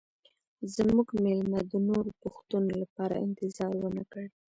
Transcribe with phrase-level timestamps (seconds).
[0.75, 4.25] زموږ میلمه د نورو پوښتنو لپاره انتظار ونه کړ